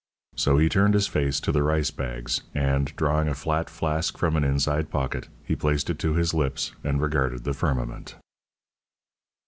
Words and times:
So 0.35 0.57
he 0.57 0.67
turned 0.67 0.95
his 0.95 1.05
face 1.05 1.39
to 1.41 1.51
the 1.51 1.61
rice 1.61 1.91
bags, 1.91 2.41
and, 2.55 2.87
drawing 2.95 3.27
a 3.27 3.35
flat 3.35 3.69
flask 3.69 4.17
from 4.17 4.35
an 4.35 4.43
inside 4.43 4.89
pocket, 4.89 5.27
he 5.45 5.55
placed 5.55 5.91
it 5.91 5.99
to 5.99 6.15
his 6.15 6.33
lips 6.33 6.73
and 6.83 6.99
regarded 6.99 7.43
the 7.43 7.53
firmament. 7.53 8.15